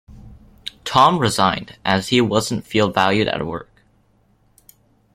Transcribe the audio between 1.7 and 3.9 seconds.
as he wasn't feeling valued at work.